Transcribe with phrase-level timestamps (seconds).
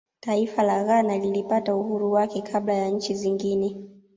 [0.19, 3.77] taifa la ghana lilipata uhuru wake kabla ya nchi zingine